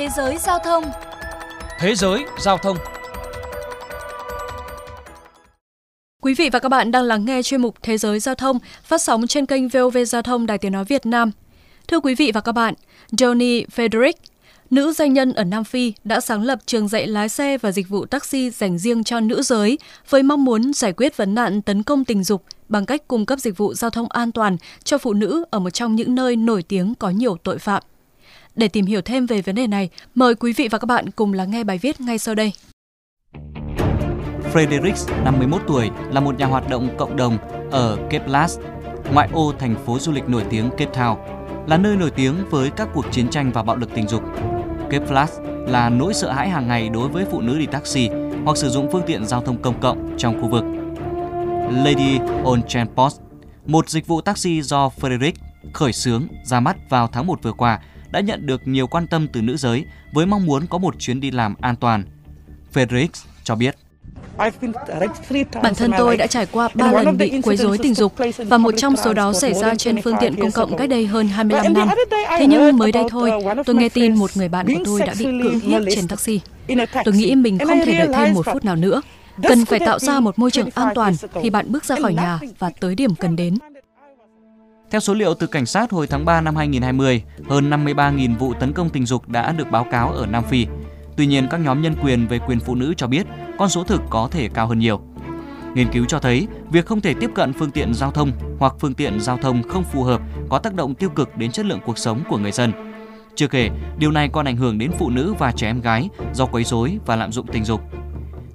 [0.00, 0.84] Thế giới giao thông
[1.78, 2.76] Thế giới giao thông
[6.22, 9.02] Quý vị và các bạn đang lắng nghe chuyên mục Thế giới giao thông phát
[9.02, 11.30] sóng trên kênh VOV Giao thông Đài Tiếng Nói Việt Nam.
[11.88, 12.74] Thưa quý vị và các bạn,
[13.12, 14.12] Johnny Frederick,
[14.70, 17.88] nữ doanh nhân ở Nam Phi đã sáng lập trường dạy lái xe và dịch
[17.88, 19.78] vụ taxi dành riêng cho nữ giới
[20.10, 23.38] với mong muốn giải quyết vấn nạn tấn công tình dục bằng cách cung cấp
[23.38, 26.62] dịch vụ giao thông an toàn cho phụ nữ ở một trong những nơi nổi
[26.62, 27.82] tiếng có nhiều tội phạm.
[28.54, 31.32] Để tìm hiểu thêm về vấn đề này, mời quý vị và các bạn cùng
[31.32, 32.52] lắng nghe bài viết ngay sau đây.
[34.52, 37.38] Fredericks, 51 tuổi, là một nhà hoạt động cộng đồng
[37.70, 38.60] ở Cape Last,
[39.12, 41.16] ngoại ô thành phố du lịch nổi tiếng Cape Town,
[41.66, 44.22] là nơi nổi tiếng với các cuộc chiến tranh và bạo lực tình dục.
[44.90, 48.08] Cape Flats là nỗi sợ hãi hàng ngày đối với phụ nữ đi taxi
[48.44, 50.64] hoặc sử dụng phương tiện giao thông công cộng trong khu vực.
[51.84, 53.16] Lady on Transport,
[53.66, 55.32] một dịch vụ taxi do Frederick
[55.72, 57.80] khởi xướng ra mắt vào tháng 1 vừa qua,
[58.12, 61.20] đã nhận được nhiều quan tâm từ nữ giới với mong muốn có một chuyến
[61.20, 62.04] đi làm an toàn.
[62.74, 63.08] Frederick
[63.44, 63.76] cho biết.
[65.62, 68.74] Bản thân tôi đã trải qua 3 lần bị quấy rối tình dục và một
[68.76, 71.88] trong số đó xảy ra trên phương tiện công cộng cách đây hơn 25 năm.
[72.38, 73.32] Thế nhưng mới đây thôi,
[73.66, 76.40] tôi nghe tin một người bạn của tôi đã bị cưỡng hiếp trên taxi.
[77.04, 79.02] Tôi nghĩ mình không thể đợi thêm một phút nào nữa.
[79.42, 82.38] Cần phải tạo ra một môi trường an toàn khi bạn bước ra khỏi nhà
[82.58, 83.54] và tới điểm cần đến.
[84.90, 88.72] Theo số liệu từ cảnh sát hồi tháng 3 năm 2020, hơn 53.000 vụ tấn
[88.72, 90.66] công tình dục đã được báo cáo ở Nam Phi.
[91.16, 93.26] Tuy nhiên, các nhóm nhân quyền về quyền phụ nữ cho biết
[93.58, 95.00] con số thực có thể cao hơn nhiều.
[95.74, 98.94] Nghiên cứu cho thấy, việc không thể tiếp cận phương tiện giao thông hoặc phương
[98.94, 101.98] tiện giao thông không phù hợp có tác động tiêu cực đến chất lượng cuộc
[101.98, 102.72] sống của người dân.
[103.34, 106.46] Chưa kể, điều này còn ảnh hưởng đến phụ nữ và trẻ em gái do
[106.46, 107.80] quấy rối và lạm dụng tình dục.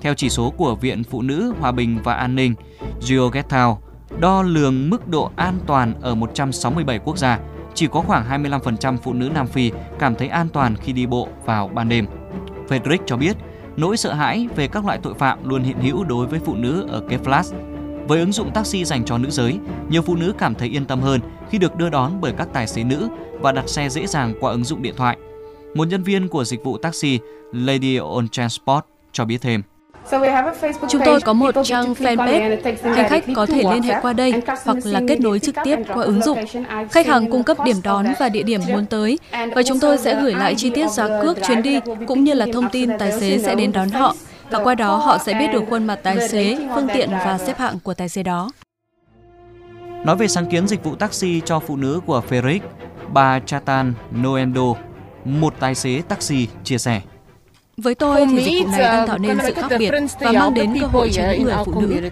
[0.00, 2.54] Theo chỉ số của Viện Phụ nữ Hòa bình và An ninh
[3.08, 3.76] GeoGetTown,
[4.20, 7.38] đo lường mức độ an toàn ở 167 quốc gia,
[7.74, 11.28] chỉ có khoảng 25% phụ nữ Nam Phi cảm thấy an toàn khi đi bộ
[11.44, 12.06] vào ban đêm.
[12.68, 13.36] Frederick cho biết,
[13.76, 16.86] nỗi sợ hãi về các loại tội phạm luôn hiện hữu đối với phụ nữ
[16.88, 17.54] ở Keflas.
[18.08, 19.58] Với ứng dụng taxi dành cho nữ giới,
[19.88, 21.20] nhiều phụ nữ cảm thấy yên tâm hơn
[21.50, 23.08] khi được đưa đón bởi các tài xế nữ
[23.40, 25.16] và đặt xe dễ dàng qua ứng dụng điện thoại.
[25.74, 27.18] Một nhân viên của dịch vụ taxi
[27.52, 29.62] Lady on Transport cho biết thêm.
[30.88, 32.56] Chúng tôi có một trang fanpage,
[32.94, 34.32] hành khách có thể liên hệ qua đây
[34.64, 36.38] hoặc là kết nối trực tiếp qua ứng dụng.
[36.90, 39.18] Khách hàng cung cấp điểm đón và địa điểm muốn tới
[39.54, 42.46] và chúng tôi sẽ gửi lại chi tiết giá cước chuyến đi cũng như là
[42.52, 44.14] thông tin tài xế sẽ đến đón họ
[44.50, 47.58] và qua đó họ sẽ biết được khuôn mặt tài xế, phương tiện và xếp
[47.58, 48.50] hạng của tài xế đó.
[50.04, 52.60] Nói về sáng kiến dịch vụ taxi cho phụ nữ của Feric,
[53.12, 54.74] bà Chatan Noendo,
[55.24, 57.00] một tài xế taxi chia sẻ.
[57.76, 59.90] Với tôi thì dịch vụ này đang tạo nên sự khác biệt
[60.20, 62.10] và mang đến cơ hội cho những người phụ nữ.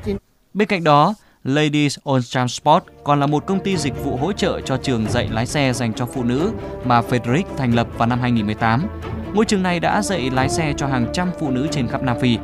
[0.54, 1.14] Bên cạnh đó,
[1.44, 5.28] Ladies on Transport còn là một công ty dịch vụ hỗ trợ cho trường dạy
[5.30, 6.52] lái xe dành cho phụ nữ
[6.84, 8.86] mà Frederick thành lập vào năm 2018.
[9.34, 12.16] Ngôi trường này đã dạy lái xe cho hàng trăm phụ nữ trên khắp Nam
[12.20, 12.38] Phi.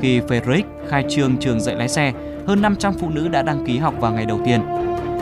[0.00, 2.12] Khi Frederick khai trương trường dạy lái xe,
[2.46, 4.60] hơn 500 phụ nữ đã đăng ký học vào ngày đầu tiên.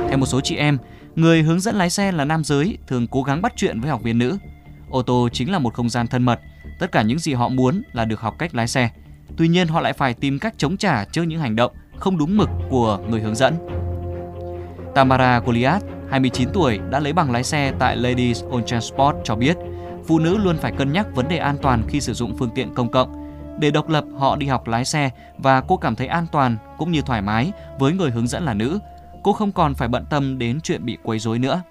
[0.08, 0.78] Theo một số chị em,
[1.16, 4.02] người hướng dẫn lái xe là nam giới thường cố gắng bắt chuyện với học
[4.02, 4.38] viên nữ.
[4.92, 6.40] Ô tô chính là một không gian thân mật,
[6.78, 8.90] tất cả những gì họ muốn là được học cách lái xe.
[9.36, 12.36] Tuy nhiên họ lại phải tìm cách chống trả trước những hành động không đúng
[12.36, 13.54] mực của người hướng dẫn.
[14.94, 19.56] Tamara Goliath, 29 tuổi, đã lấy bằng lái xe tại Ladies on Transport cho biết,
[20.06, 22.74] phụ nữ luôn phải cân nhắc vấn đề an toàn khi sử dụng phương tiện
[22.74, 23.22] công cộng.
[23.60, 26.92] Để độc lập, họ đi học lái xe và cô cảm thấy an toàn cũng
[26.92, 28.78] như thoải mái với người hướng dẫn là nữ.
[29.22, 31.62] Cô không còn phải bận tâm đến chuyện bị quấy rối nữa.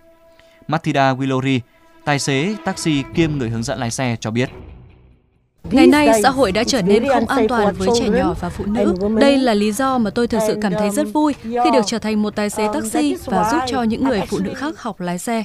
[0.67, 1.59] Matilda Willori,
[2.05, 4.49] tài xế taxi kiêm người hướng dẫn lái xe cho biết.
[5.71, 8.65] Ngày nay, xã hội đã trở nên không an toàn với trẻ nhỏ và phụ
[8.65, 8.95] nữ.
[9.19, 11.99] Đây là lý do mà tôi thực sự cảm thấy rất vui khi được trở
[11.99, 15.19] thành một tài xế taxi và giúp cho những người phụ nữ khác học lái
[15.19, 15.43] xe.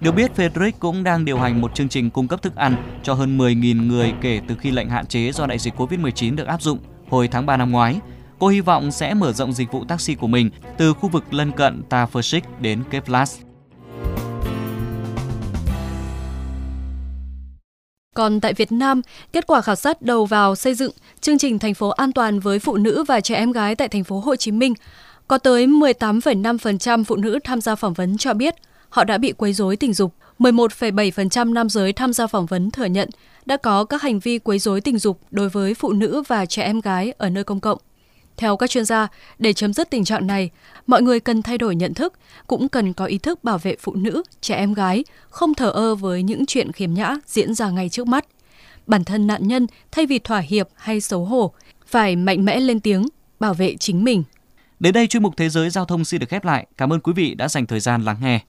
[0.00, 3.14] Được biết, Frederick cũng đang điều hành một chương trình cung cấp thức ăn cho
[3.14, 6.62] hơn 10.000 người kể từ khi lệnh hạn chế do đại dịch Covid-19 được áp
[6.62, 6.78] dụng
[7.10, 8.00] hồi tháng 3 năm ngoái.
[8.38, 11.52] Cô hy vọng sẽ mở rộng dịch vụ taxi của mình từ khu vực lân
[11.52, 13.12] cận Tafershik đến Cape
[18.16, 19.02] Còn tại Việt Nam,
[19.32, 22.58] kết quả khảo sát đầu vào xây dựng chương trình thành phố an toàn với
[22.58, 24.74] phụ nữ và trẻ em gái tại thành phố Hồ Chí Minh,
[25.28, 28.54] có tới 18,5% phụ nữ tham gia phỏng vấn cho biết
[28.88, 30.14] họ đã bị quấy rối tình dục.
[30.38, 33.08] 11,7% nam giới tham gia phỏng vấn thừa nhận
[33.46, 36.62] đã có các hành vi quấy rối tình dục đối với phụ nữ và trẻ
[36.62, 37.78] em gái ở nơi công cộng.
[38.36, 40.50] Theo các chuyên gia, để chấm dứt tình trạng này,
[40.86, 42.12] mọi người cần thay đổi nhận thức,
[42.46, 45.94] cũng cần có ý thức bảo vệ phụ nữ, trẻ em gái, không thờ ơ
[45.94, 48.26] với những chuyện khiếm nhã diễn ra ngay trước mắt.
[48.86, 51.52] Bản thân nạn nhân thay vì thỏa hiệp hay xấu hổ,
[51.86, 53.08] phải mạnh mẽ lên tiếng,
[53.40, 54.22] bảo vệ chính mình.
[54.80, 56.66] Đến đây chuyên mục Thế giới Giao thông xin được khép lại.
[56.76, 58.40] Cảm ơn quý vị đã dành thời gian lắng nghe.